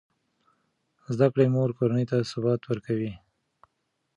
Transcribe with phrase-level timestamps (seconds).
[1.03, 3.11] د زده کړې مور کورنۍ ته ثبات ورکوي.